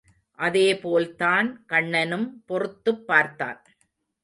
அதே 0.31 0.79
போல்தான் 0.79 1.65
கண்ணனும் 1.65 2.43
பொறுத்துப் 2.45 3.07
பார்த்தான். 3.07 3.61